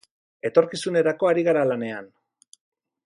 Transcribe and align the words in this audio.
Etorkizunerako 0.49 1.29
ari 1.33 1.45
gara 1.49 1.67
lanean. 1.73 2.09